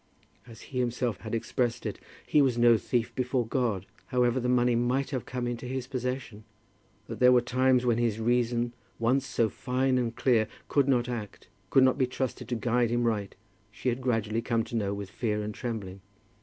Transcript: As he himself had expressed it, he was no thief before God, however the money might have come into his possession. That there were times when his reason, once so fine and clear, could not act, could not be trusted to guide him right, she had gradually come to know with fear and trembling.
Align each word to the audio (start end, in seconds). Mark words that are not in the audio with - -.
As 0.47 0.61
he 0.61 0.79
himself 0.79 1.19
had 1.19 1.35
expressed 1.35 1.85
it, 1.85 1.99
he 2.25 2.41
was 2.41 2.57
no 2.57 2.75
thief 2.75 3.13
before 3.13 3.45
God, 3.45 3.85
however 4.07 4.39
the 4.39 4.49
money 4.49 4.73
might 4.75 5.11
have 5.11 5.27
come 5.27 5.45
into 5.45 5.67
his 5.67 5.85
possession. 5.85 6.43
That 7.05 7.19
there 7.19 7.31
were 7.31 7.39
times 7.39 7.85
when 7.85 7.99
his 7.99 8.19
reason, 8.19 8.73
once 8.97 9.27
so 9.27 9.47
fine 9.47 9.99
and 9.99 10.15
clear, 10.15 10.47
could 10.67 10.87
not 10.87 11.07
act, 11.07 11.49
could 11.69 11.83
not 11.83 11.99
be 11.99 12.07
trusted 12.07 12.49
to 12.49 12.55
guide 12.55 12.89
him 12.89 13.03
right, 13.03 13.35
she 13.69 13.89
had 13.89 14.01
gradually 14.01 14.41
come 14.41 14.63
to 14.63 14.75
know 14.75 14.91
with 14.91 15.11
fear 15.11 15.43
and 15.43 15.53
trembling. 15.53 16.01